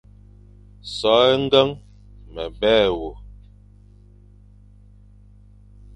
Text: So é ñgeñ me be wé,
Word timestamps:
So 0.95 1.11
é 1.31 1.33
ñgeñ 1.45 1.69
me 2.33 2.43
be 2.59 2.73
wé, 2.97 3.09